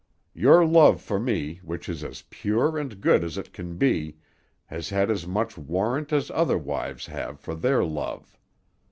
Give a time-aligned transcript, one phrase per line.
[0.33, 4.17] Your love for me, which is as pure and good as it can be,
[4.65, 8.35] has had as much warrant as other wives have for their love.